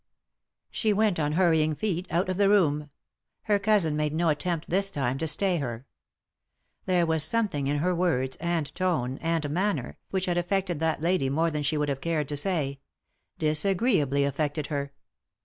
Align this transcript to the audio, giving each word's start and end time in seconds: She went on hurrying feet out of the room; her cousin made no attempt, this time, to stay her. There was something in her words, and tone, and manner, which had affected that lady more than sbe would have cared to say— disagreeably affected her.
She 0.71 0.93
went 0.93 1.19
on 1.19 1.33
hurrying 1.33 1.75
feet 1.75 2.07
out 2.09 2.27
of 2.27 2.37
the 2.37 2.49
room; 2.49 2.89
her 3.43 3.59
cousin 3.59 3.95
made 3.95 4.15
no 4.15 4.29
attempt, 4.29 4.67
this 4.67 4.89
time, 4.89 5.19
to 5.19 5.27
stay 5.27 5.57
her. 5.57 5.85
There 6.87 7.05
was 7.05 7.23
something 7.23 7.67
in 7.67 7.77
her 7.77 7.93
words, 7.93 8.35
and 8.37 8.73
tone, 8.73 9.19
and 9.19 9.47
manner, 9.51 9.99
which 10.09 10.25
had 10.25 10.39
affected 10.39 10.79
that 10.79 11.01
lady 11.03 11.29
more 11.29 11.51
than 11.51 11.61
sbe 11.61 11.77
would 11.77 11.89
have 11.89 12.01
cared 12.01 12.29
to 12.29 12.35
say— 12.35 12.79
disagreeably 13.47 14.23
affected 14.25 14.65
her. 14.73 14.91